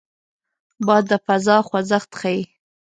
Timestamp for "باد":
0.85-1.03